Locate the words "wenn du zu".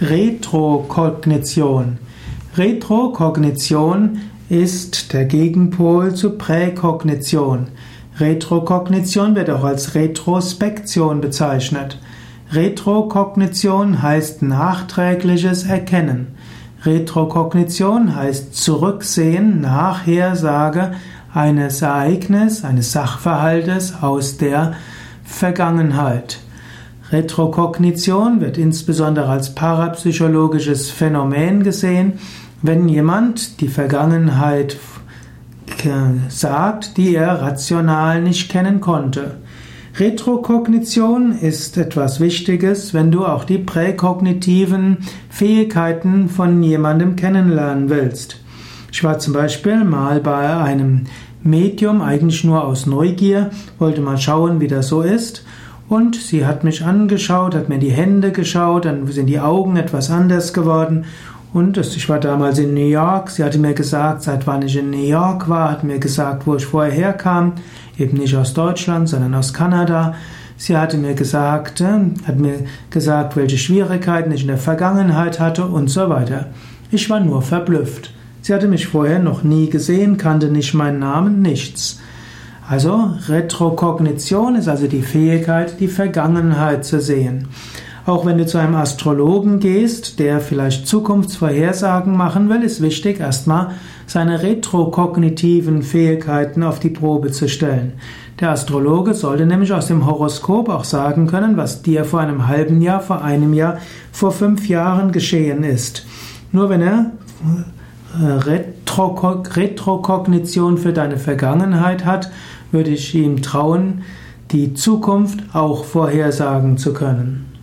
88.26-88.58